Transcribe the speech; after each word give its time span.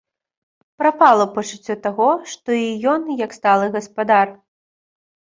Прапала 0.81 1.25
пачуццё 1.35 1.75
таго, 1.85 2.07
што 2.31 2.49
і 2.63 2.71
ён 2.93 3.01
як 3.25 3.31
сталы 3.39 3.65
гаспадар. 3.77 4.27